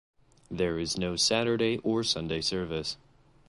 There 0.49 0.79
is 0.79 0.97
no 0.97 1.15
Saturday 1.15 1.77
or 1.83 2.01
Sunday 2.03 2.41
service. 2.41 2.97